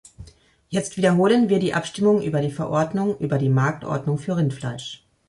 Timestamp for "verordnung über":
2.49-3.37